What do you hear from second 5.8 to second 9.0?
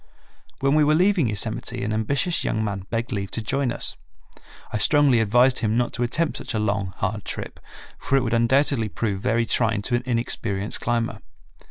to attempt such a long, hard trip, for it would undoubtedly